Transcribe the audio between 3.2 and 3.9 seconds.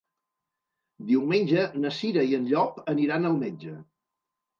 al metge.